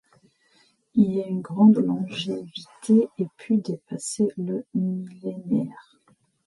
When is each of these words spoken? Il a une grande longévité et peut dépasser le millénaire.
Il 0.95 1.21
a 1.21 1.27
une 1.27 1.41
grande 1.41 1.77
longévité 1.77 3.07
et 3.19 3.27
peut 3.37 3.57
dépasser 3.57 4.29
le 4.35 4.65
millénaire. 4.73 5.99